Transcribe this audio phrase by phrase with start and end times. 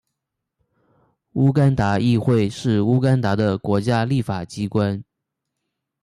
[1.33, 5.03] 乌干达议会是乌干达的国家立法机关。